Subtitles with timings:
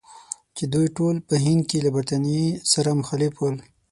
[0.57, 3.55] چې دوی ټول په هند کې له برټانیې سره مخالف ول.